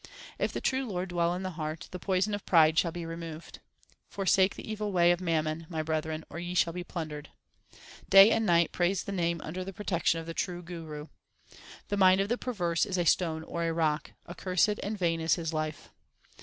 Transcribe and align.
If 0.39 0.51
the 0.51 0.61
true 0.61 0.83
Lord 0.87 1.09
dwell 1.09 1.35
in 1.35 1.43
the 1.43 1.51
heart, 1.61 1.87
the 1.91 1.99
poison 1.99 2.33
of 2.33 2.43
pride 2.43 2.75
shall 2.75 2.91
be 2.91 3.05
removed. 3.05 3.59
Forsake 4.09 4.55
the 4.55 4.67
evil 4.67 4.91
way 4.91 5.11
of 5.11 5.21
mammon, 5.21 5.67
my 5.69 5.83
brethren, 5.83 6.25
or 6.27 6.39
ye 6.39 6.55
shall 6.55 6.73
be 6.73 6.83
plundered. 6.83 7.29
Day 8.09 8.31
and 8.31 8.43
night 8.43 8.71
praise 8.71 9.03
the 9.03 9.11
Name 9.11 9.39
under 9.43 9.63
the 9.63 9.71
protection 9.73 10.19
of 10.19 10.25
the 10.25 10.33
true 10.33 10.63
Guru. 10.63 11.05
The 11.89 11.97
mind 11.97 12.19
of 12.19 12.29
the 12.29 12.37
perverse 12.39 12.83
is 12.83 12.97
a 12.97 13.05
stone 13.05 13.43
or 13.43 13.63
a 13.63 13.71
rock; 13.73 14.13
accursed 14.27 14.79
and 14.81 14.97
vain 14.97 15.21
is 15.21 15.35
his 15.35 15.53
life. 15.53 15.91